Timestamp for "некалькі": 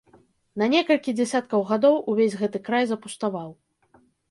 0.75-1.13